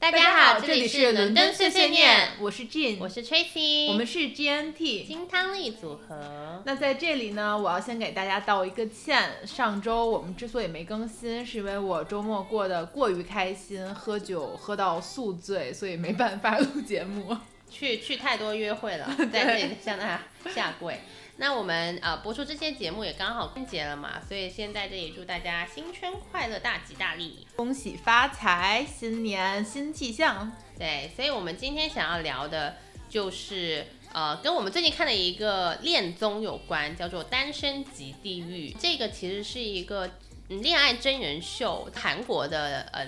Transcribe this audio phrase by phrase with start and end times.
[0.00, 6.62] 大家好，这里是伦敦碎碎念，我是 Jane，我是 Tracy，我们是 GNT 金汤力组合。
[6.64, 9.46] 那在这里呢，我要先给大家道一个歉。
[9.46, 17.36] 上周我们之所以没更新，是因为我周末过得过于开心，喝酒喝到宿醉，所以没办法录节目。
[17.70, 20.22] 去去太多约会了，在这里向大家
[20.52, 20.98] 下跪。
[21.40, 30.52] 那我们呃播出这些节目也刚好春节了嘛，所以先在这里祝大家新春快乐，大吉大利，恭喜发财，新年新气象。
[30.78, 32.76] 对，所以我们今天想要聊的
[33.08, 38.70] 就是呃跟我们最近看的一个恋综有关，叫做《单身即地狱》。
[38.78, 40.10] 这个其实是一个
[40.48, 43.06] 恋爱真人秀，韩国的呃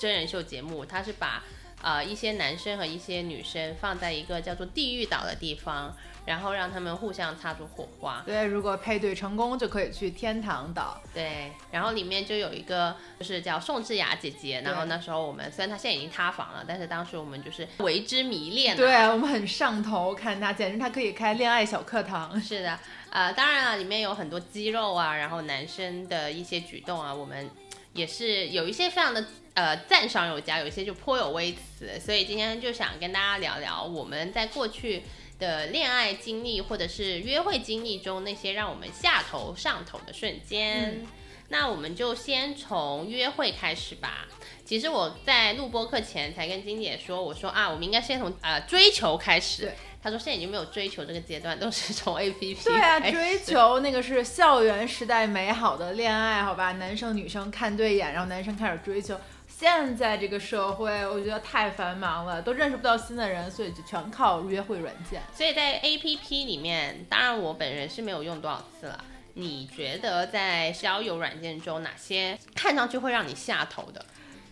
[0.00, 1.44] 真人秀节目，它是把
[1.82, 5.94] 呃一些男生和一些女生放在一个叫做地狱岛的地方。
[6.26, 8.22] 然后让他们互相擦出火花。
[8.26, 11.00] 对，如果配对成功，就可以去天堂岛。
[11.14, 14.60] 对，然后里面就有一个，就是叫宋智雅姐姐。
[14.60, 18.76] 然后那时候我们虽然她现在已经塌房了，但是当时我们就是为之迷恋。
[18.76, 22.38] 对，我们很上头，看她，简直她可以开恋爱小课堂。
[22.38, 27.48] 是的，呃，当然了，里面有很多肌肉啊，然后男生的一些举动啊，我们
[27.94, 29.24] 也是有一些非常的
[29.58, 31.98] 呃赞赏有加，有一些就颇有微词。
[31.98, 35.02] 所以今天就想跟大家聊聊我们在过去。
[35.38, 41.06] 的恋爱经历或者是约会经历中那些让我们下头上头的瞬间，
[41.50, 44.26] 那我们就先从约会开始吧。
[44.64, 49.72] 其实我在录播课前才跟金姐说，我说啊，我们应该先从呃追求开始。
[50.02, 52.62] 她说现在已经没有追求这个阶段，都是从 A P P。
[52.68, 56.72] 对啊，追求那个是校园时代美好的恋爱，好吧？
[56.72, 59.16] 男生女生看对眼，然后男生开始追求。
[59.58, 65.20] 现在这个社会，我觉得太繁忙了，都认识不到新的人，所以就全靠约会软件。
[65.34, 69.04] 所以在 A P P 里面，当然我本人是没有用多少次了。
[69.34, 74.06] 你觉得在交友软件中，哪些看上去会让你下头的？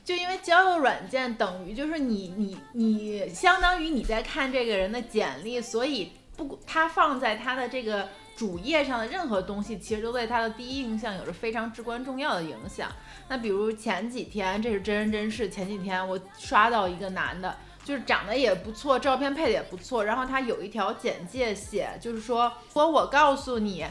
[0.05, 8.09] 就因为交友软件等于就是你你你，相当于你在看这个人的简历，所以不，他放在他的这个。
[8.37, 12.93] 主页上的任何东西，其实都对他的第一印象有着非常至关重要的影响。
[13.29, 15.49] 那比如前几天，这是真人真事。
[15.49, 20.05] 前几天我刷到一个男的，就是长得也不错，照片配的也不错。
[20.05, 23.87] 然后他有一条简介写，就是说，如果我告诉你，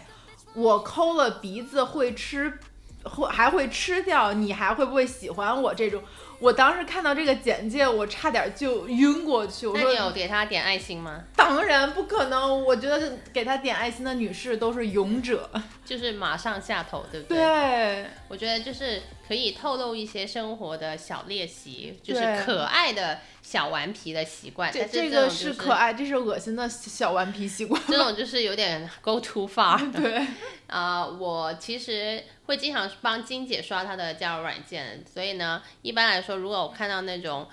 [0.54, 2.60] 我抠了鼻子会吃，
[3.06, 5.74] 会还会吃掉，你还会不会喜欢我？
[5.74, 6.02] 这种。
[6.38, 9.72] 我当时看到这个简介，我差点就晕过去。
[9.74, 11.24] 那你有给他点爱心吗？
[11.34, 15.50] 当然不可能，我觉得给他点爱心的女士都是勇者，
[15.86, 17.38] 就是马上下头，对不对？
[17.38, 23.20] 对，我觉得就是可以透露一些生活的小练习，就是可爱的。
[23.46, 27.80] 小顽皮的习惯，这这个是可爱，这是恶心的小顽皮习惯。
[27.88, 29.80] 这种就是有点 go too far。
[29.94, 30.26] 对，
[30.66, 37.48] 啊，我其实会经常帮金姐刷她的交友软件，所以呢，一般来说，如果我看到那种，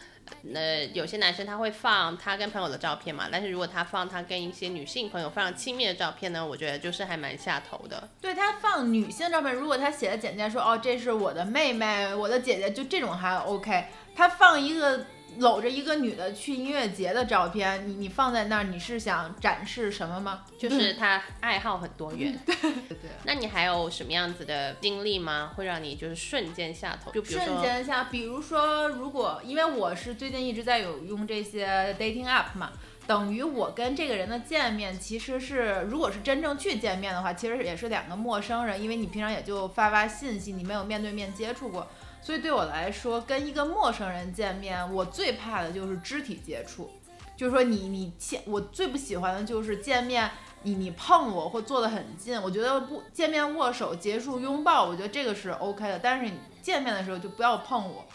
[0.55, 8.09] 呃，有些男生他会放他跟朋友的照片嘛，但是如果他放他跟一些女性朋友非常亲密的照片呢，我觉得就是还蛮下头的。
[8.21, 13.87] 对他放女性照片，如果他写的简介说哦，这是我的妹妹，我的姐姐，就这种还 OK。
[14.15, 15.07] 他放一个。
[15.39, 20.45] 搂着一个女的去音乐节的照片，你你放在那儿，你是想展示什么吗？
[20.59, 22.39] 就是他爱好很多元。
[22.47, 22.55] 对
[22.89, 23.11] 对。
[23.25, 25.53] 那你还有什么样子的经历吗？
[25.57, 27.11] 会让你就是瞬间下头？
[27.11, 32.73] 就瞬间下，比如说，如果因为我是最近一直在有用这些 dating app 嘛，
[33.07, 41.89] 等于我跟这个人的见面，其实是如果是真正去见面的话，其实也是两个陌生人，因为你平常也就发发信息，你没有面对面接触过。
[42.23, 46.89] 所以对我来说，跟一个陌生人见面，我最怕的就是肢体接触。
[47.37, 50.31] 就是说，你你见我最不喜欢的就是见面，
[50.63, 52.41] 你你碰我或坐得很近。
[52.41, 55.99] 我觉得不见面握手结束拥抱，我觉得这个是 OK 的。
[55.99, 58.07] 但是你见面的时候就不要碰我。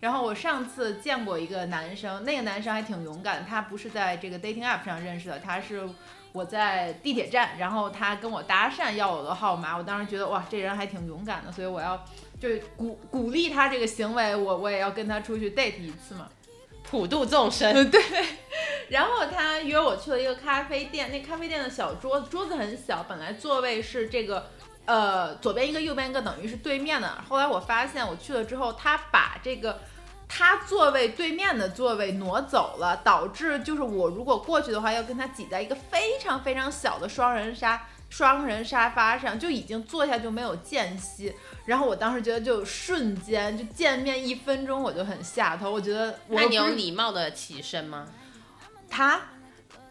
[0.00, 5.88] 然后我上次见过一个男生，那个男生还挺勇敢，他不是在这个 dating app 上认识的，他是
[6.32, 12.04] 我在地铁站，然后他跟我搭讪要我的号码，我当时觉得哇，这人还挺勇敢的，所以我要。
[12.40, 16.28] 就鼓鼓励他这个行为，我我也要跟他出去 date 一次嘛，
[16.82, 17.90] 普度众生。
[17.90, 18.00] 对。
[18.90, 24.50] 然后他约我去了一个咖啡店，那咖啡店的小桌子桌子很小，本来座位是这个，
[24.84, 27.08] 呃，左边一个，右边一个，等于是对面的。
[27.26, 29.80] 后来我发现我去了之后，他把这个
[30.28, 37.86] 他座位对面的座位挪走了，导致就是我如果过去的话，要跟他挤在一个非常非常小的双人沙
[38.16, 41.34] 双人沙发上，就已经坐下就没有间隙。
[41.64, 45.68] 然后我当时觉得，就瞬间就见面一分钟，我就很下头。
[45.68, 48.06] 我觉得，那你有礼貌的起身吗？
[48.88, 49.20] 他，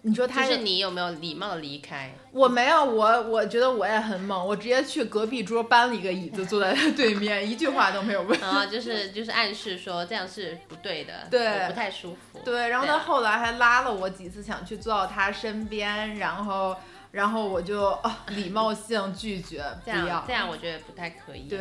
[0.04, 2.16] 你说他就是你有没有礼貌的离开？
[2.32, 8.40] 我没有，我我觉得我也很猛，我直接去隔壁桌搬了一个椅子坐在他对面， 一句话都没有问。
[8.40, 12.40] 然后就是就是暗示说这样是不对的，对不太舒服。
[12.46, 16.78] 对，然后他后来还拉了我几次，想去坐到他身边，然后
[17.14, 20.34] 然后我就啊礼貌性拒绝，这样这。
[20.34, 21.60] 样我觉得不太可以。，对，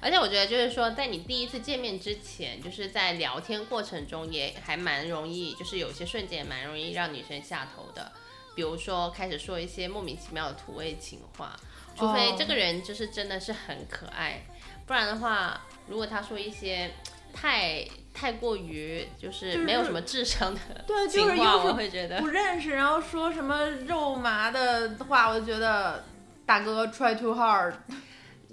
[0.00, 8.12] 而且我觉得就是说，在你第一次见面之前，就是在聊天过程中也还蛮容易，就是有些瞬间也蛮容易让女生下头的。
[8.54, 11.58] 比如说开始说一些莫名其妙的土味情话，
[11.96, 14.46] 除非哦这个人就是真的是很可爱，
[14.86, 16.92] 不然的话，如果他说一些
[17.34, 17.84] 太
[18.16, 26.06] 太过于就是没有什么智商的对，就是又是我会觉得不认识，然后说什么肉麻的话，我就觉得
[26.46, 27.74] 大哥 try too hard。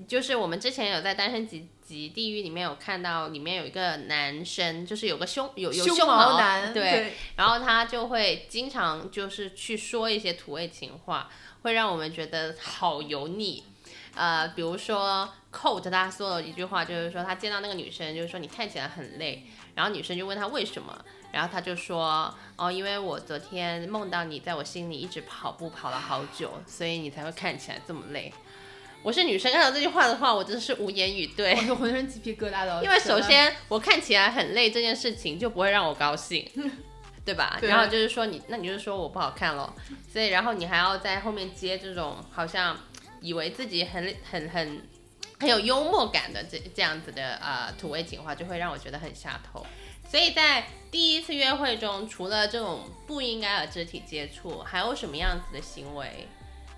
[0.05, 11.29] 就是我们之前有在《单身级级地狱》里面有看到，里面有一个男生，就是有个胸有有胸毛男，对，然后他就会经常就是去说一些土味情话，
[11.61, 13.63] 会让我们觉得好油腻。
[14.15, 19.43] 呃，比如说 Coat 他说了一句话，就是说他见到那个女生，就是说你看起来很累，
[19.75, 20.97] 然后女生就问他为什么，
[21.31, 28.31] 然后他就说哦，因为我昨天梦到你在我心里一直跑步跑了好久，所以你才会看起来这么累。
[29.01, 31.53] 我是女生，看到这句话的话，我真的是无言以对。
[31.55, 32.81] 我就浑身鸡皮疙瘩都。
[32.81, 36.49] 因为首，先我看起来很累这件事情就不会让我高兴，
[37.25, 37.57] 对吧？
[37.59, 39.75] 对然后就是说你，那你就是说我不好看咯，
[40.09, 42.77] 所以然后你还要在后面接这种好像
[43.23, 44.85] 以为自己很很很
[45.39, 49.65] 很有幽默感的这这样子的呃土味情话，就会让我觉得很下头。
[50.05, 56.27] 所以在第一次约会中，除了这种不应该的肢体接触，还有什么样子的行为，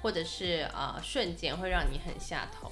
[0.04, 2.72] 或者是呃瞬间会让你很下头？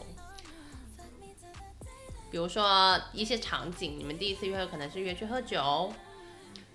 [2.30, 5.92] 比如说一些场景，你们第一次约会可能是约去喝酒，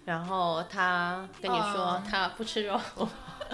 [0.05, 2.79] 然后他跟你说哦他不吃肉，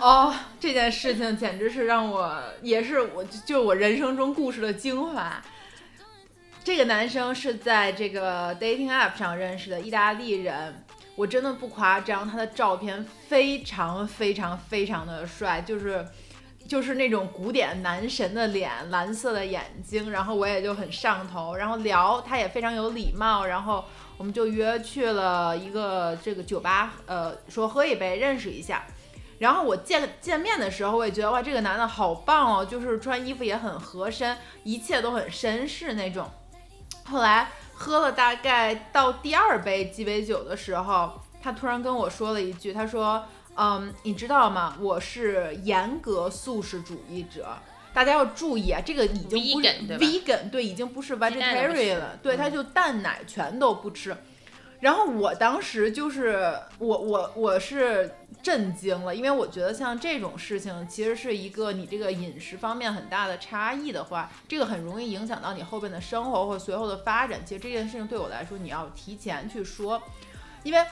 [0.00, 5.42] 哦，这件事情简直是让我，也是我就我人生中故事的精华。
[6.62, 16.06] 这个男生是在这个 dating app 上认识的意大利人，我真的不夸张，他的照片非常非常非常的帅，就是
[16.66, 23.84] 就是那种古典男神的脸，蓝色的眼睛，然后我也就很上头，然后聊他也非常有礼貌，然后
[24.16, 28.84] 我们就约去了一个这个酒吧，呃，说喝一杯，认识一下。
[29.38, 36.30] 然后我见见面的时候，我也觉得哇，这个男的好棒哦，就是穿衣服也很合身，一切都很绅士那种。
[37.04, 43.24] 后来喝了大概到第二杯鸡尾酒的时候，他突然跟我说了一句，他说
[43.56, 44.76] ：“嗯，你知道吗？
[44.80, 47.48] 我是严格素食主义者。”
[47.92, 54.16] 大家要注意啊，这个已经不是 Vegan，对吧 vegan，对，已经不是 vegetarian 了，对，嗯他就蛋奶全都不吃。
[54.84, 67.40] 然后我当时就是我我我是震惊了，因为我觉得像这种事情，其实是一个你这个饮食方面很大的差异的话，这个很容易影响到你后边的生活或随后的发展。
[67.46, 70.02] 其实这件事情对我来说，你要提前去说，
[70.64, 70.84] 因为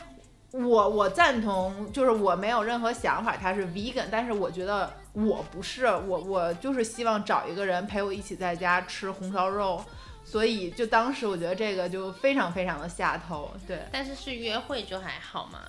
[0.53, 9.85] 我我赞同，就是我没有任何想法，他是 vegan，但是我觉得我不是，我我就是希望找一个人陪我一起在家吃红烧肉。
[10.25, 15.61] 所以就当时我觉得这个就非常非常的下头，对但是是约会就还好嘛，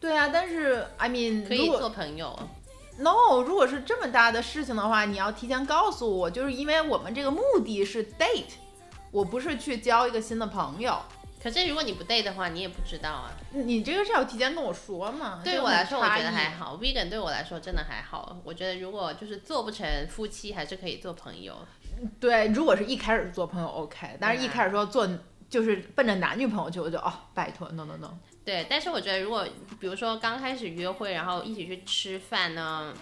[0.00, 2.38] 对啊，但是 I mean 可以做朋友。
[2.98, 8.56] no 如果是这么大的事情的话，你要提前告诉我，就是因为我们这个目的是 date，
[9.12, 11.00] 我不是去交一个新的朋友，
[11.40, 13.30] 可是如果你不 date 的话，你也不知道啊。
[13.52, 15.40] 你这个是要提前跟我说嘛？
[15.44, 16.76] 对我来说，我觉得还好。
[16.76, 18.36] vegan 对我来说真的还好。
[18.42, 21.56] 我觉得如果就是做不成夫妻，还是可以做朋友。
[22.20, 25.08] 对，如果是一开始做朋友 OK，但是一开始说做
[25.48, 28.10] 就是奔着男女朋友去，我就哦拜托 no no no，
[28.44, 29.46] 对，但是我觉得如果
[29.80, 32.92] 比如说刚开始约会，然后一起去吃饭呢，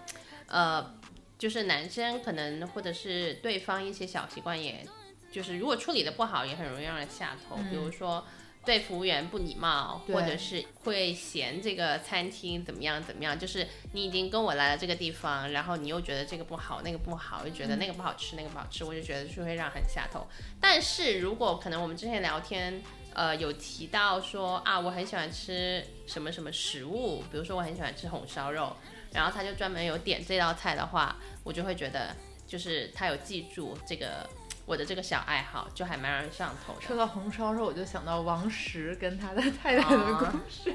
[0.47, 0.95] 呃，
[1.38, 4.87] 就是男生可能或者是对方一些小习惯也，
[5.31, 7.57] 就是如果处理的不好，也很容易让人下头。
[7.71, 8.25] 比如说
[8.66, 20.26] 对服务员不礼貌，或者是会嫌这个餐厅怎么样怎么样，就是你已经跟我来了这个地方，然后你又觉得这个不好，那个不好，又觉得那个不好吃，那个不好吃，我就觉得是会让很下头。
[20.61, 22.82] 但是如果可能我们之前聊天。
[23.16, 28.76] 呃，有提到说啊，我很喜欢吃什么什么食物，比如说我很喜欢吃红烧肉，
[29.11, 32.14] 然后他就专门有点这道菜的话，我就会觉得
[32.46, 34.28] 就是他有记住这个
[34.66, 36.80] 我的这个小爱好，就还蛮让人上头的。
[36.80, 40.75] 说到红烧肉，我就想到王石跟他的太太的故啊事，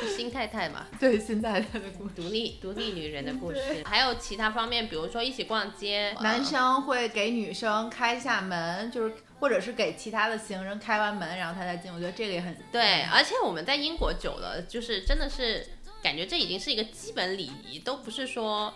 [0.00, 2.14] 是 新太太嘛，对新太太的故事。
[2.16, 11.92] 独立独立女人的故事，还有其他方面，比如说一起逛街，男呃生会给女生开一下门，就是或者是给其他的行人开完门，然后他再进。
[11.94, 15.64] 我觉得这个也很对，而且我们在英国久了，就是真的是
[16.02, 18.74] 感觉这已经是一个基本礼仪，都不是说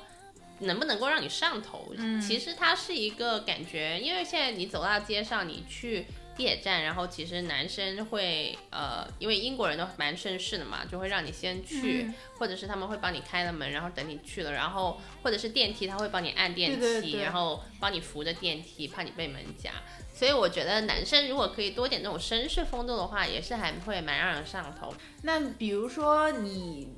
[0.65, 1.93] 能不能够让你上头。
[1.97, 6.07] 嗯其实它是一个感觉，因为现在你走到街上，你去
[6.37, 19.71] 地铁站，然后其实男生会呃，因为英国人都蛮绅士的嘛，就会让你先去，嗯或者是他们会帮你开了门，然后等你去了，然后或者是电梯，他会帮你按电梯，对对对然后帮你扶着电梯，怕你被门夹。
[20.13, 24.95] 所以我觉得男生如果可以多点那种绅士风度的话，也是还会蛮让人上头。
[25.23, 26.89] 那比如说你。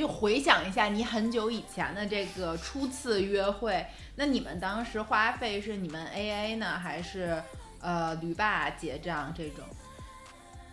[0.00, 7.42] 就回想一下你很久以前的这个初次约会，那你们当时花费是你们 A A 呢，还是
[7.82, 9.62] 呃驴爸结账这种？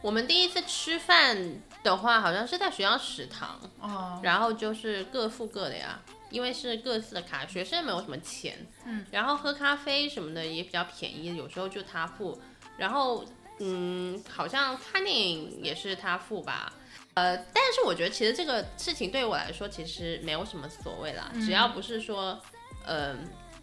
[0.02, 1.38] 我们第一次吃饭
[1.84, 12.40] 的话，好像是在学校食堂，哦，然后就是各付各的呀，因为是各自的卡，学生没有什么钱，嗯，然后喝咖啡什么的也比较便宜，有时候就他付，
[12.78, 13.26] 然后
[13.60, 16.72] 嗯，好像看电影也是他付吧。
[17.18, 22.40] 呃，但是我觉得其实这个事情对于我来说其实没有什么所谓啦，嗯只要不是说，
[22.86, 23.16] 呃，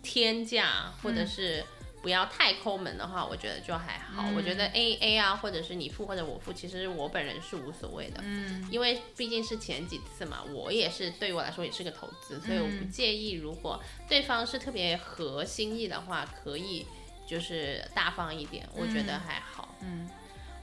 [0.02, 1.64] 天价或者嗯是
[2.02, 4.24] 不要太抠门的话，我觉得就还好。
[4.26, 8.20] 嗯我觉得 A A 啊，或者是你付或者我付，其实我本人是无所谓的。
[8.24, 16.84] 嗯因为毕竟是前几次嘛，我也是对于我来说也是个投资，所以我不嗯介意如果对方是特别合心意的话，可以
[17.24, 19.74] 就是大方一点，我觉得嗯还好。
[19.80, 20.10] 嗯，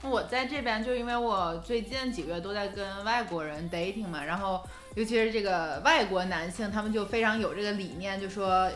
[0.02, 4.60] 我在这边就因为我最近几个月都在跟外国人 dating 嘛，然后
[4.96, 8.70] 尤其是这个外国男性，他们就非常有这个理念，就说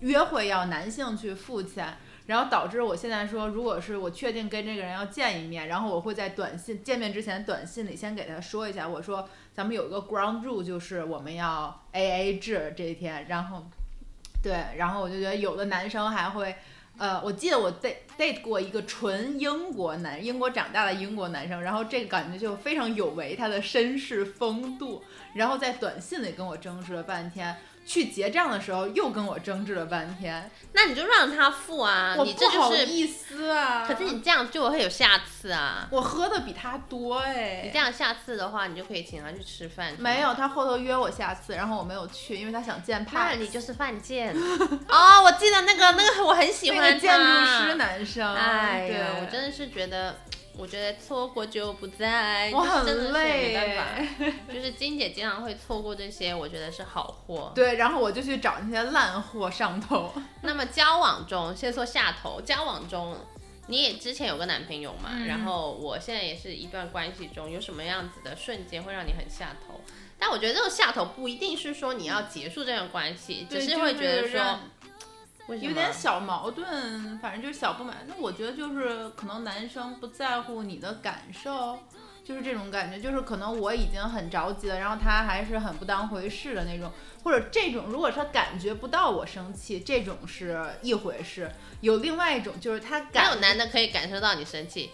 [0.00, 1.94] 约会要男性去付钱。
[2.26, 13.66] 然后导致我现在说，如果是我确定跟这个人要见一面，然后我会在短信见面之前短信里先给他说一下，我说咱们有一个 ground rule，就是我们要 A A 制这一天，然后
[14.42, 16.56] 对，然后我就觉得有的男生还会
[16.96, 25.02] 呃，我记得我 date date 过一个纯英国男，英国长大的英国男生，然后这个感觉就非常有违他的绅士风度，
[25.34, 33.84] 然后在短信里跟我争执了半天，去结账的时候又跟我争执了半天，那你就让他付啊，我你这不好就是，意思啊。
[33.86, 35.86] 可是你这样就会有下次啊。
[35.90, 39.94] 我喝的比他多哎，你这样下次的话，你就可以请他去吃饭。
[39.98, 43.30] 没有，他后头约我下次，然后我没有去，因为他想见那帕。
[43.34, 44.32] 你就是犯贱
[44.88, 45.22] 哦！
[45.24, 48.88] 我记得那个那个我很喜那欢个建筑师男生，哎
[49.20, 50.20] 我真的是觉得，
[50.56, 54.34] 我觉得错过就不再，我就是真的是很累没办法。
[54.54, 57.52] 就是金姐经常会错过这些，我觉得是好货。
[57.54, 60.12] 对，然后我就去找那些烂货上头。
[60.42, 63.16] 那么交往中，先说下头，交往中。
[63.66, 69.80] 你也之前有个男朋友嘛，嗯然后我现在也是一段关系中，有什么样子的瞬间会让你很下头？
[70.18, 74.60] 但我觉得这种下头不一定是说你要结束这段关系，只是会觉得说
[75.48, 77.98] 有点小矛盾，反正就是小不满。
[78.06, 81.78] 那我觉得就是可能男生不在乎你的感受，
[82.24, 86.90] 就是这种感觉，就是可能我已经很着急了，然后他还是很不当回事的那种，
[87.22, 91.50] 或者这种如果他感觉不到我生气，这种是一回事。
[91.82, 94.90] 有另外一种就是他没感有男的可以感受到你生气。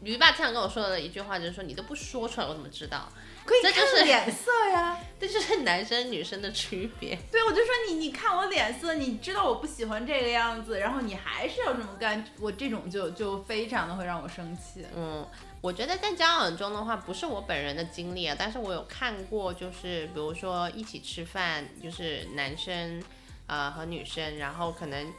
[0.00, 3.06] 驴爸经常跟我说的一句话就是说，你都不说出来，我怎么知道？
[3.50, 4.96] 可以这就是看脸色呀。
[5.18, 7.18] 这就是男生女生的区别。
[7.30, 14.86] 对，我就说你，你看我脸色，你知道我不喜欢这个样子，然后你还是要这么干，我这种就就非常的会让我生气。
[14.96, 15.26] 嗯，
[15.60, 23.02] 我觉得在交往中的话，不是我本人的经历啊，但是我有看过，就是比如说一起吃饭，就是男生
[23.46, 25.12] 呃和女生，然后可能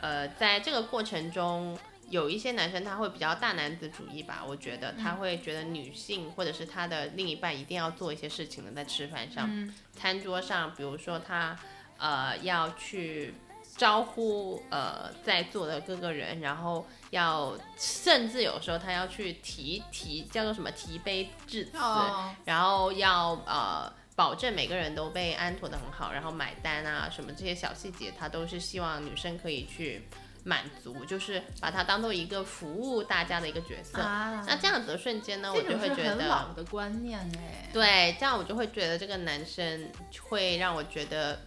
[0.00, 1.76] 呃在这个过程中。
[2.10, 9.74] 有一些男生他会比较大男子主义吧，我觉得他会觉得女性或者是他的另一半一定要做一些事情的，在吃饭上，嗯。
[9.94, 11.58] 餐桌上，比如说他
[11.98, 13.34] 呃要去
[13.76, 30.08] 招呼呃在座的各个人，然后要甚至有时候他要去提提叫做什么提杯致辞，哦，然后要呃保证每个人都被安妥的很好，然后买单啊什么这些小细节，他都是希望女生可以去
[30.48, 34.00] 满足，就是把它当做一个服务大家的一个角色。
[34.00, 37.68] 啊，那这样子的瞬间呢，我就会觉很老得，的观念哎。
[37.70, 39.90] 对，这样我就会觉得这个男生
[40.22, 41.38] 会让我觉得，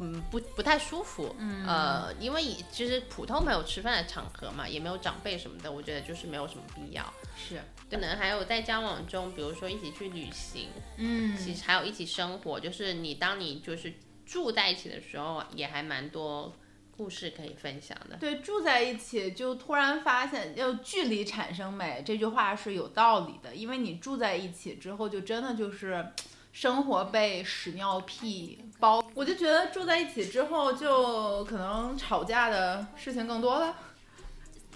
[0.00, 1.32] 嗯，不不太舒服。
[1.38, 2.42] 嗯呃，因为
[2.72, 7.04] 其实普通朋友吃饭的场合嘛，也没有长辈什么的，我觉得就是没有什么必要。
[7.36, 13.94] 是，可能还有在交往中，比如说一起去旅行，嗯其实还有一起生活，就是你当你就是
[14.26, 16.52] 住在一起的时候，也还蛮多
[17.00, 18.16] 故事可以分享的。
[18.16, 26.06] 对，住在一起就突然发现，要距离产生美这句话是有道理的，因为你住在一起之后，就真的就是
[26.52, 29.02] 生活被屎尿屁包。
[29.14, 33.74] 我就觉得住在一起之后，就可能吵架的事情更多了。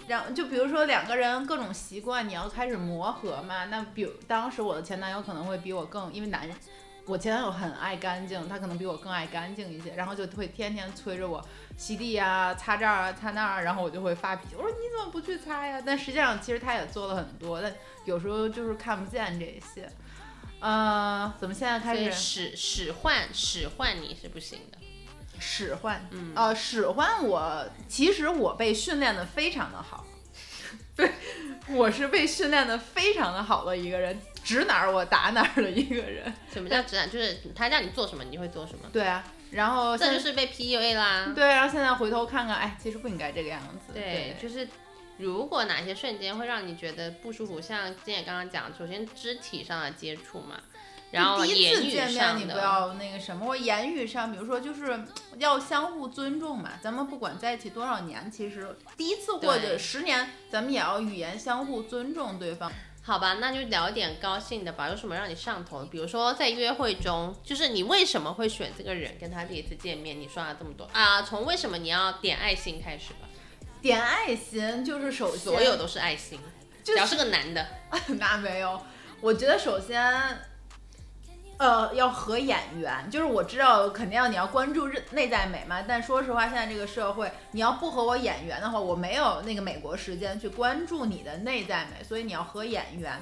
[0.07, 3.65] 然就比如说两个人各种习惯，你要开始磨合嘛。
[3.65, 6.57] 那比如当时我的前男友可能会比我更，因为男人
[7.07, 11.43] 我前男友很爱干净，他可能比我更爱干净一些，然后就会天天催着我
[11.77, 15.81] 吸地啊、擦这儿啊、擦那儿，然后我就会发脾气，我说你怎么不去擦呀？
[15.85, 17.73] 但实际上其实他也做了很多，但
[18.05, 19.89] 有时候就是看不见这些。
[20.59, 24.77] 呃，怎么现在开始使使唤使唤你是不行的。
[25.37, 26.07] 使唤？
[26.11, 30.05] 嗯，呃，使唤我，其实我被训练的非常的好，
[30.95, 31.09] 对，
[31.75, 36.33] 我是被训练的非常的好的一个人，指哪儿我打哪儿的一个人。
[36.51, 37.05] 什么叫指哪？
[37.07, 38.89] 就是他让你做什么，你会做什么。
[38.93, 41.31] 对啊，然后现这就是被 PUA 啦。
[41.35, 43.93] 对，然后现在回头看看，哎，其实不应该这个样子。
[43.93, 44.67] 对，就是
[45.17, 50.59] 如果哪些瞬间会让你觉得不舒服，像今天刚刚讲，首先肢体上的接触嘛，
[51.15, 55.03] 然后第一言语次见面上你不的，要那个什么，我言语上，比如说就是
[55.37, 56.71] 要相互尊重嘛。
[56.81, 62.71] 咱们不管在一起多少年，其实第一次或者十年，咱们也要语言相互尊重对方。
[63.01, 64.89] 好吧，那就聊一点高兴的吧。
[64.89, 65.85] 有什么让你上头？
[65.85, 70.19] 比如说在约会中，就是你为什么会选这个人跟他第一次见面？
[70.19, 73.29] 你说了这么多啊，从为什么你要点爱心开始吧。
[73.79, 76.39] 点爱心就是首先所有都是爱心，
[76.83, 77.63] 就只要是个男的，
[78.17, 78.81] 那没有，
[79.21, 80.39] 我觉得首先，
[81.57, 93.13] 呃，要合眼缘，就是我知道肯定要你要关注内在美嘛，但说实话，现在这个社会，你要不和我眼缘的话，我没有那个美国时间去关注你的内在美，所以你要合眼缘。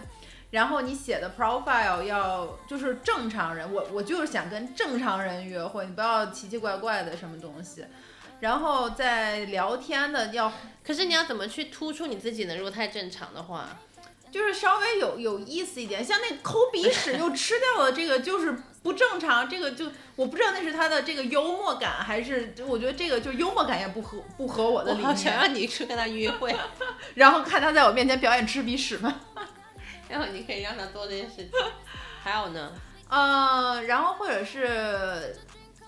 [0.49, 7.85] 然后你写的 profile 要就是正常人，我我就是想跟正常人约会，你不要奇奇怪怪的什么东西。
[8.39, 10.51] 然后在聊天的要
[10.83, 12.55] 可是你要怎么去突出你自己呢？
[12.55, 13.69] 如果太正常的话，
[14.33, 19.47] 就是稍微有有意思一点，像那抠鼻屎 又吃掉了，这个就是不正常。
[19.47, 19.85] 这个就
[20.15, 25.35] 我不知道那是他的这个幽默感，还是就我觉得这个就幽默感也不合不合我的理念。
[25.35, 26.55] 让你去跟他约会，
[27.13, 29.21] 然后看他在我面前表演吃鼻屎吗，
[30.09, 31.49] 然后你可以让他做这件事情。
[32.23, 32.71] 还有呢，
[33.09, 35.37] 呃，然后或者是。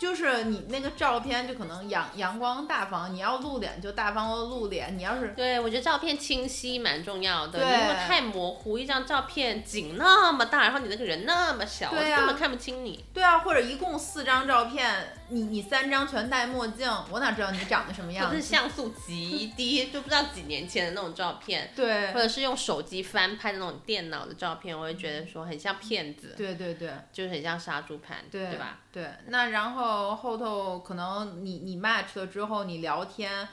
[0.05, 4.95] 就是你那个照片，就可能阳阳光大方，你要露脸就大方的露脸。
[4.95, 7.57] 你要是对我觉得照片清晰蛮重要的。
[7.57, 13.03] 你如果太模糊，一张照片景那么大，然后你那个人那么小，我对啊根本看不清你。
[13.15, 18.35] 对啊，或者一共四张照片，你你三张全戴墨镜，我哪知道你长得什么样子？
[18.35, 26.91] 是像素极低，就不知道几年前的那种照片， 对或者是用手机翻拍的那种电脑的照片，我会觉得说很像骗子，对对对。
[27.11, 28.79] 就是很像杀猪盘，对对吧？
[28.91, 33.47] 对，那然后后头可能你你 match 了之后，你聊天，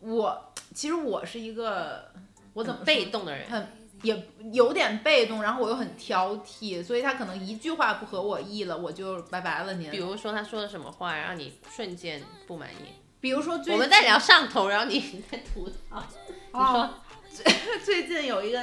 [0.00, 2.10] 我其实我是一个
[2.54, 3.68] 我怎么被动的人，很
[4.02, 9.90] 也有点被动，然后我又很挑剔，所以他可能一句话不合我意了，我就拜拜了您。
[9.90, 12.92] 比如说他说的什么话让你瞬间不满意？
[13.20, 16.02] 比如说最我们在聊上头，然后你在吐槽。
[16.52, 16.90] 你说哦，
[17.84, 18.62] 最近有一个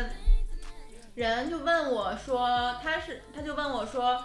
[1.16, 4.24] 人就问我说，他是他就问我说，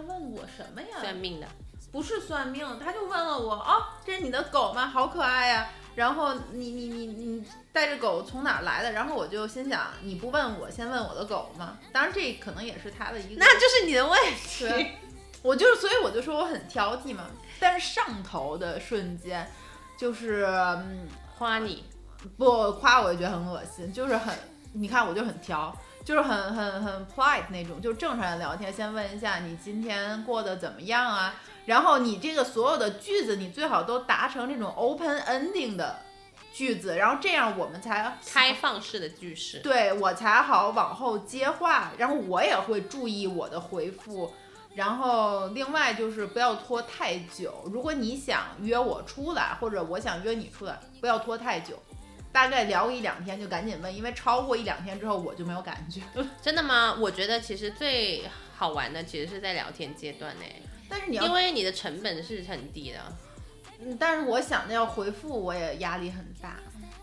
[0.00, 0.88] 他问我什么呀？
[1.00, 1.46] 算命的，
[1.92, 4.86] 不是算命，他就问了我，哦，这是你的狗吗？
[4.86, 8.92] 好可爱呀、然后你你你你带着狗从哪儿来的？
[8.92, 11.76] 然后我就心想，你不问我，先问我的狗吗？
[11.92, 14.92] 当然，这可能也是他的一个，那就是你的问题。
[15.42, 17.26] 我就是，所以我就说我很挑剔嘛。
[17.58, 19.46] 但是上头的瞬间，
[19.98, 21.84] 就是嗯，夸你，
[22.38, 24.34] 不夸我也觉得很恶心，就是很，
[24.72, 31.34] 你看我就很挑，就是很很很 polite 那种，就正常人聊天，先问一下你今天过得怎么样啊，
[31.66, 36.00] 然后你这个所有的句子，你最好都达成这种 open ending 的
[36.52, 39.60] 句子，然后这样我们才开放式的句式。
[39.60, 44.32] 对我才好往后接话，然后我也会注意我的回复。
[44.74, 51.74] 然后另外就是不要拖太久，如果你想约我出来，或者我想约你出来，不要拖太久，
[52.32, 56.26] 大概聊一两天就赶紧问，因为超过一两天之后我就没有感觉了。
[56.40, 56.96] 真的吗？
[56.98, 58.22] 我觉得其实最
[58.56, 60.44] 好玩的其实是在聊天阶段呢，
[60.88, 62.98] 但是你要因为你的成本是很低的。
[63.80, 66.58] 嗯，但是我想着要回复，我也压力很大。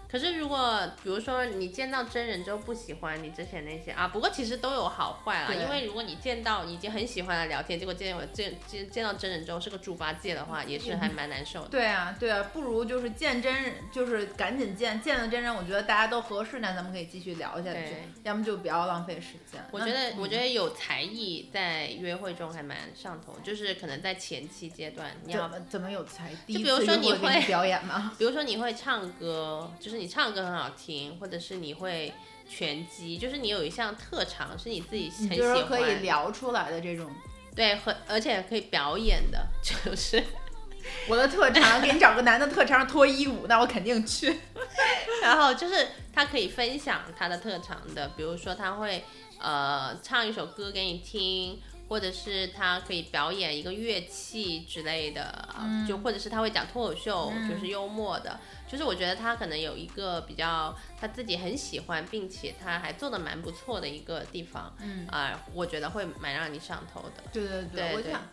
[0.10, 5.54] 可是如果比如说你见到真人之后不喜欢你之前那些啊，不过其实都有好坏啦。
[5.54, 11.68] 因为如果你见到你已经很喜欢的聊天，结果见我见见见到真人之后是个猪八戒的话，也是还蛮难受的。
[11.70, 19.62] 对啊，对啊，不如就是见真人，就是赶紧见，见了真人，我觉得大家都合适，那咱们可以继续聊下去对，要么就不要浪费时间。
[19.72, 26.32] 我觉得，我觉得有才艺在约会中还蛮上头，就是可能在前期阶段，你要，怎么怎么有才？
[26.46, 28.14] 艺就比如说你会会表演吗？
[28.18, 32.14] 比如说你会唱歌，就是你唱歌很好听，或者是你会
[32.50, 37.12] 拳击，就是你有一项特长是你自己很喜欢就是可以，聊出来的这种。
[37.56, 40.24] 对，很而且可以表演的，就是
[41.10, 44.40] 我的特长，给你找个男的特长脱衣舞，那我肯定去。
[45.24, 49.04] 然后就是他可以分享他的特长的，比如说他会
[49.40, 58.40] 呃唱一首歌给你听，或者是他可以表演一个乐器之类的，嗯就或者是他会讲脱口秀，就是幽默的。
[58.68, 67.24] 就是我觉得他可能有一个比较他自己很喜欢，并且他还做的蛮不错的一个地方，嗯啊、我觉得会蛮让你上头的。
[67.32, 68.28] 对对对对我想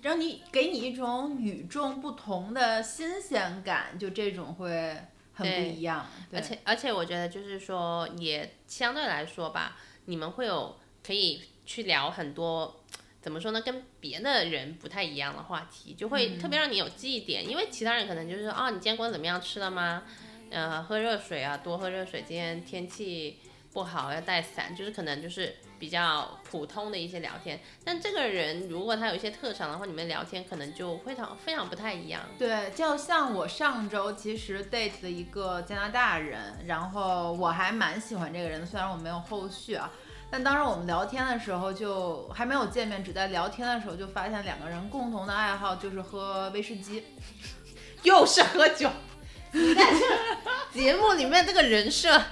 [0.00, 4.96] 让你给你一种与众不同的新鲜感，就这种会
[5.34, 6.06] 很不一样。
[6.32, 12.80] 而且而且我觉得就是说，也相对来说吧，你们会有可以去聊很多。
[13.26, 13.60] 怎么说呢？
[13.60, 17.44] 跟别的人不太一样的话题，就会特别让你有记忆点。
[17.44, 19.40] 因为其他人可能就是啊，你今天过得怎么样？
[19.40, 20.04] 吃了吗？
[20.48, 22.22] 呃，喝热水啊，多喝热水。
[22.24, 23.40] 今天天气
[23.72, 24.76] 不好，要带伞。
[24.76, 27.58] 就是可能就是比较普通的一些聊天。
[27.82, 32.22] 但这个人如果他有一些特长的话，你们聊天可能就非常非常不太一样。
[32.38, 39.90] 对，就像我上周其实 date 了一个加拿大人，然后我还蛮喜欢这个人的，虽然我没有后续啊。
[40.30, 47.04] 但当时我们聊天的时候，就还没有见面，只在聊天的时候就发现两个人共同的爱好就是喝威士忌。
[48.02, 48.88] 又是喝酒。
[49.52, 52.22] 你在这节目里面这个人设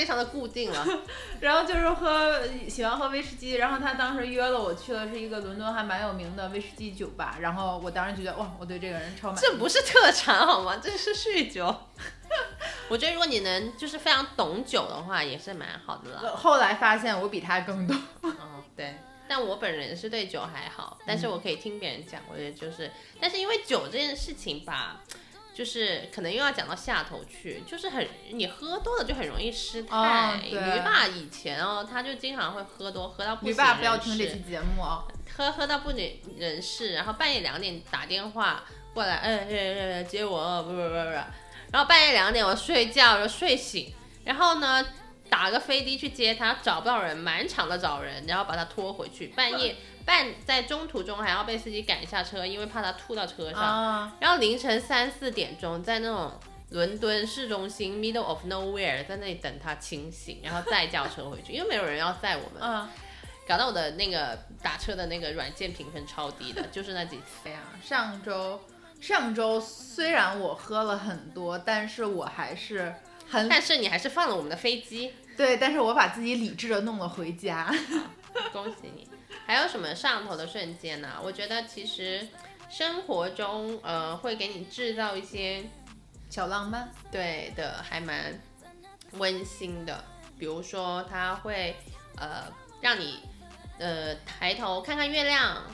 [0.00, 0.86] 非常的固定了。
[1.40, 9.40] 然后就是喝喜欢喝威士忌，然后他当时约了我去的是一个伦敦还蛮有名的威士忌酒吧，然后我当时就觉得哇，我对这个人超满意。
[9.42, 10.80] 这不是特产好吗？
[10.82, 11.74] 这是酗酒。
[12.88, 16.34] 我觉得如果你能就是非常懂酒的话，也是蛮好的了。
[16.34, 17.94] 后来发现我比他更懂。
[18.24, 18.94] 嗯，对。
[19.28, 25.02] 但我本人是对酒还好，但是我可以听别人讲，我觉得就是，但是因为酒这件事情吧，
[25.52, 29.96] 就是可能又要讲到下头去，就是很你喝多了就很容易失态。
[29.96, 35.04] 哦对驴爸以前哦，他就经常会喝多，喝到不驴省爸不要听这期节目哦、
[35.36, 35.98] 喝喝到不省
[36.36, 40.94] 人事，然后半夜两点打电话过来，哎哎哎接我，不不不不，
[41.72, 43.92] 然后半夜两点我睡觉就睡醒，
[44.24, 44.84] 然后呢
[45.30, 56.32] 打个飞的去接他，找不到人，满场的找人，然后把他拖回去，半夜 半在中途中还要被司机赶下车，因为怕他吐到车上，啊，然后凌晨三四点钟在那种。
[56.72, 62.60] 伦敦市中心 middle of nowhere，在那里等他清醒，然后再叫车回去，因为没有人要载我们。
[62.62, 62.88] 嗯，
[63.44, 67.24] 搞到我的那个打车的那个软件评分超低的， 就是那几次。
[67.42, 68.60] 对呀，上周
[69.00, 72.94] 上周虽然我喝了很多，但是我还是
[73.30, 77.72] 很但是你还是放了我们的飞机，对，但是我把自己理智的弄了回家。
[78.52, 79.08] 恭喜你！
[79.46, 82.26] 还有什么上头的瞬间呢、我觉得其实
[82.68, 85.64] 生活中呃会给你制造一些
[86.28, 88.40] 小浪漫，对的，还蛮
[89.12, 90.04] 温馨的。
[90.38, 91.76] 比如说他会
[92.16, 92.44] 呃
[92.80, 93.20] 让你
[93.78, 95.64] 呃抬头看看月亮，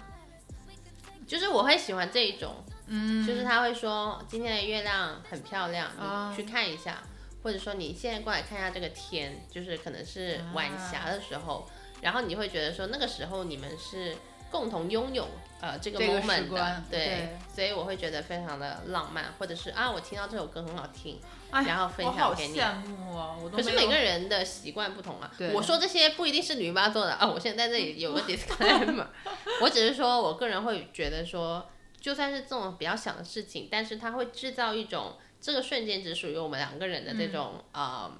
[1.26, 2.54] 就是我会喜欢这一种。
[2.86, 7.02] 嗯，就是他会说今天的月亮很漂亮，啊你去看一下，
[7.46, 11.64] 或者说你现在过来看一下这个天，就是可能是晚霞的时候，
[12.00, 14.16] 然后你会觉得说那个时候你们是
[14.50, 15.28] 共同拥有
[15.60, 21.20] 呃这个 moment 对所以我会觉得非常的浪漫，或者是啊我听到这首歌很好听，
[21.52, 22.58] 哎然后分享给你。
[22.58, 23.36] 羡慕啊！
[23.40, 25.30] 我都可是每个人的习惯不同啊。
[25.54, 27.24] 我说这些不一定是女妈做的啊。
[27.28, 29.06] 我现在在这里有个 disclaimer，
[29.62, 38.10] 我只是说我个人会觉得说，就算是这种比较小的事情，但是它会制造一种这个瞬间只属于我们两个人的这种、呃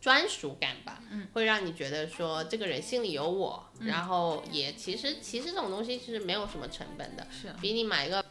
[0.00, 1.02] 专属感吧，
[1.34, 7.54] 会让你觉得说这个人心里有我，然后也其实其实这种东西是没有什么成本的，是。
[7.60, 8.24] 比你买一个。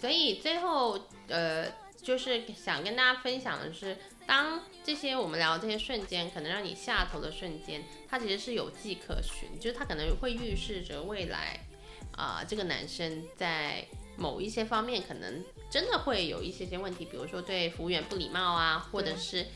[0.00, 3.94] 所以最后呃，就是想跟大家分享的是，
[4.26, 11.60] 当这些我们聊的这些瞬间，可能让你下头的瞬间，它其实是有迹可循，就是它可能会预示着未来，
[12.16, 13.84] 啊、这个男生在
[14.16, 19.46] 某一些方面可能真的会有一些些问题，比如说对服务员不礼貌啊，或者是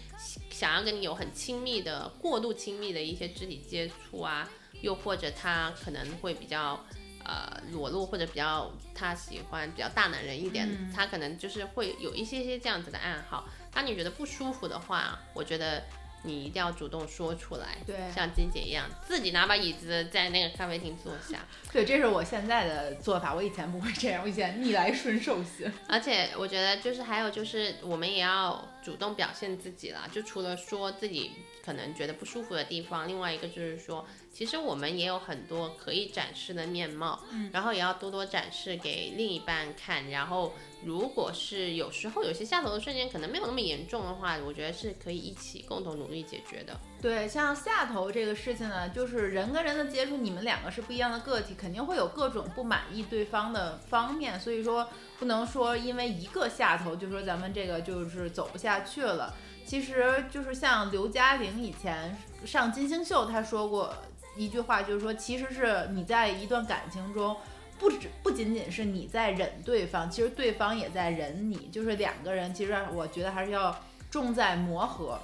[0.51, 4.49] 想要跟你有很亲密的、过度亲密的一些肢体接触啊，
[4.81, 6.83] 又或者他可能会比较。
[7.27, 13.49] 呃，裸露或者比较他喜欢比较大男人一点，他可能就是会有一些些这样子的暗号。
[13.73, 15.83] 当你觉得不舒服的话，我觉得
[16.25, 21.39] 你一定要主动说出来，对像金姐一样，自己拿把椅子在那个咖啡厅坐下。
[21.73, 23.35] 对，这是我现在的做法。
[23.35, 25.71] 我以前不会这样，我以前逆来顺受型。
[25.87, 31.31] 而且我觉得就是还有就是我们也要主动表现自己啦，就除了说自己
[31.65, 40.11] 可能觉得不舒服的地方，另外一个就是说，其实我们也有很多可以展示的面貌，嗯，然后也要多多展示给另一半看。
[40.11, 40.53] 然后
[40.85, 46.79] 如果是有时候有些下头的瞬间可能没有那么严重的话，我觉得是可以一起共同努力解决的。
[47.05, 54.89] 对，像下头这个事情呢，就是人跟人的接触，你们两个是不一样的个体，肯定会有各种不满意对方的方面，所以说
[55.19, 59.35] 不能说因为一个下头就说咱们这个就是走不下去了。
[59.67, 63.95] 其实就是像刘嘉玲以前上金星秀，她说过，
[64.35, 67.37] 一句话，就是说，其实是你在一段感情中，
[67.79, 73.79] 不止不仅仅是你在忍对方，其实对方也在忍你，就是两个人，其实我觉得还是要
[74.11, 75.21] 重在磨合。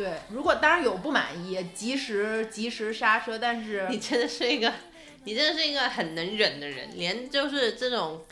[0.00, 4.72] 对，如果当然有不满意，及时及时刹车，但是你真的是一个，
[5.24, 8.24] 你真的是一个很能忍的人，连就是这种。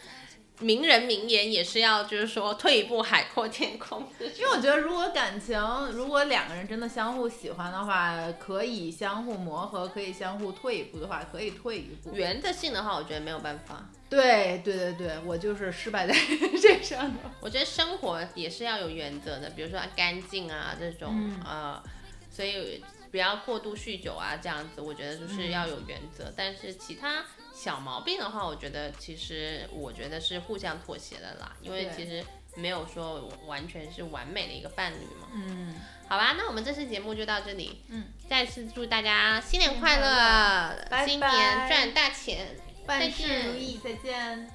[0.61, 4.05] 名人名言也是要，就是说退一步海阔天空。
[4.21, 5.57] 因为我觉得，如果感情，
[5.93, 12.11] 如果两个人真的相互喜欢的话，可以相互磨合，可以相互退一步的话，可以退一步。
[12.13, 13.89] 原则性的话，我觉得没有办法。
[14.11, 16.15] 对对对对，我就是失败在
[16.61, 17.21] 这上的。
[17.41, 21.81] 我觉得生活也是要有原则的，比如说干净啊这种呃，
[22.31, 26.33] 所以不要过度酗酒啊这样子，我觉得就是要有原则。
[26.37, 27.25] 但是其他。
[27.59, 35.27] 小毛病的话，我觉得其实我觉得是互相妥协的啦，因为其实没有说完全是完美的一个伴侣嘛。
[35.35, 35.75] 嗯，
[36.09, 37.83] 好吧，那我们这次节目就到这里。
[37.89, 44.49] 嗯，再次祝大家新年快乐，新年赚大钱，万事如意，再见。